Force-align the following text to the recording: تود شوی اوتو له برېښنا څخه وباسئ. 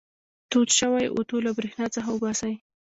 تود 0.51 0.69
شوی 0.79 1.05
اوتو 1.15 1.37
له 1.45 1.51
برېښنا 1.57 1.85
څخه 1.95 2.09
وباسئ. 2.11 2.53